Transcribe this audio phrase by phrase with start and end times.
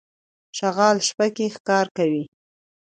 [0.57, 2.23] شغال شپه کې ښکار کوي.